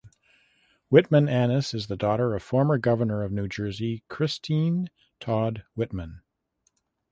[0.89, 4.89] Whitman Annis is the daughter of former Governor of New Jersey Christine
[5.19, 6.23] Todd Whitman.